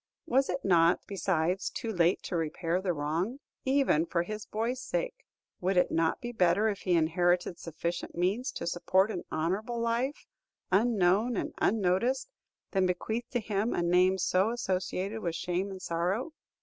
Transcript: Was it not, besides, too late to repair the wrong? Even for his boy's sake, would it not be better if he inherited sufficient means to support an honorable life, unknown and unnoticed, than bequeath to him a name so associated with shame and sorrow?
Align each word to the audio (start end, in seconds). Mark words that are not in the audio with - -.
Was 0.25 0.49
it 0.49 0.65
not, 0.65 1.01
besides, 1.05 1.69
too 1.69 1.91
late 1.91 2.23
to 2.23 2.35
repair 2.35 2.81
the 2.81 2.91
wrong? 2.91 3.37
Even 3.65 4.07
for 4.07 4.23
his 4.23 4.47
boy's 4.47 4.81
sake, 4.81 5.27
would 5.59 5.77
it 5.77 5.91
not 5.91 6.19
be 6.19 6.31
better 6.31 6.69
if 6.69 6.79
he 6.79 6.95
inherited 6.95 7.59
sufficient 7.59 8.15
means 8.15 8.51
to 8.53 8.65
support 8.65 9.11
an 9.11 9.23
honorable 9.29 9.79
life, 9.79 10.25
unknown 10.71 11.37
and 11.37 11.53
unnoticed, 11.59 12.31
than 12.71 12.87
bequeath 12.87 13.29
to 13.29 13.39
him 13.39 13.75
a 13.75 13.83
name 13.83 14.17
so 14.17 14.49
associated 14.49 15.19
with 15.19 15.35
shame 15.35 15.69
and 15.69 15.83
sorrow? 15.83 16.31